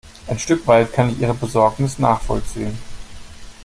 Ein 0.25 0.39
Stück 0.39 0.65
weit 0.65 0.93
kann 0.93 1.11
ich 1.11 1.19
ihre 1.19 1.35
Besorgnis 1.35 1.99
nachvollziehen. 1.99 2.75